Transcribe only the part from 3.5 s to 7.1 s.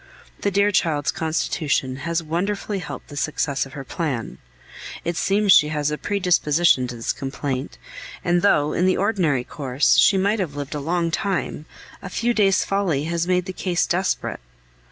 of her plan. It seems she has a predisposition to